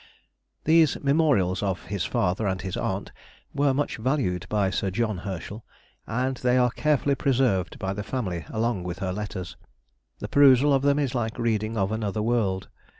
[0.63, 3.11] These memorials of his father and his aunt
[3.53, 5.63] were much valued by Sir John Herschel,
[6.07, 9.57] and they are carefully preserved by the family along with her letters.
[10.17, 12.67] The perusal of them is like reading of another world.